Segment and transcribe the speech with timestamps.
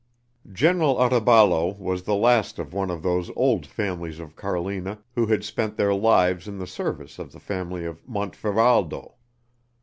[0.51, 5.43] General Otaballo was the last of one of those old families of Carlina who had
[5.43, 9.13] spent their lives in the service of the family of Montferaldo.